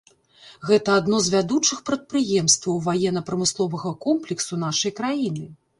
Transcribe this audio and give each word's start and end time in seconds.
Гэта 0.69 0.95
адно 1.01 1.19
з 1.25 1.33
вядучых 1.35 1.83
прадпрыемстваў 1.89 2.83
ваенна-прамысловага 2.89 3.97
комплексу 4.09 4.53
нашай 4.69 4.91
краіны. 5.01 5.45